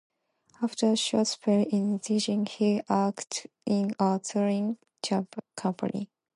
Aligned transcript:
After 0.63 0.93
a 0.93 0.95
short 0.97 1.27
spell 1.27 1.63
in 1.69 1.99
teaching 1.99 2.45
she 2.47 2.81
acted 2.89 3.51
in 3.67 3.91
a 3.99 4.19
touring 4.23 4.79
company. 5.55 6.09